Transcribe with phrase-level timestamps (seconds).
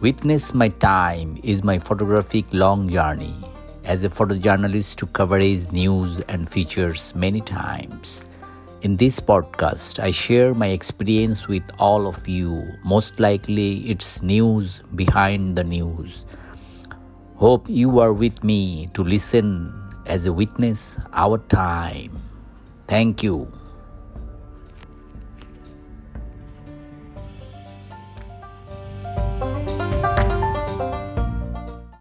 [0.00, 3.34] Witness My Time is my photographic long journey
[3.82, 8.24] as a photojournalist to coverage news and features many times.
[8.82, 12.62] In this podcast, I share my experience with all of you.
[12.84, 16.24] Most likely, it's news behind the news.
[17.34, 19.74] Hope you are with me to listen
[20.06, 22.22] as a witness our time.
[22.86, 23.50] Thank you.